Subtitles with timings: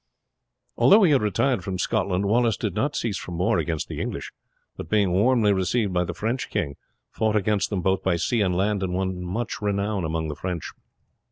[0.77, 4.31] Although he had retired from Scotland, Wallace did not cease from war against the English;
[4.75, 6.75] but being warmly received by the French king
[7.11, 10.71] fought against them both by sea and land, and won much renown among the French.